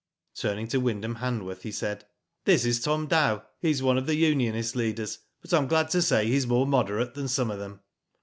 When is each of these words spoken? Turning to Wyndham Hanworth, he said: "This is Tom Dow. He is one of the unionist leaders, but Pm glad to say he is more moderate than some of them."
Turning 0.33 0.67
to 0.67 0.79
Wyndham 0.79 1.17
Hanworth, 1.17 1.61
he 1.61 1.71
said: 1.71 2.05
"This 2.45 2.65
is 2.65 2.79
Tom 2.81 3.05
Dow. 3.05 3.43
He 3.59 3.69
is 3.69 3.83
one 3.83 3.99
of 3.99 4.07
the 4.07 4.15
unionist 4.15 4.75
leaders, 4.75 5.19
but 5.43 5.51
Pm 5.51 5.67
glad 5.67 5.91
to 5.91 6.01
say 6.01 6.25
he 6.25 6.37
is 6.37 6.47
more 6.47 6.65
moderate 6.65 7.13
than 7.13 7.27
some 7.27 7.51
of 7.51 7.59
them." 7.59 7.81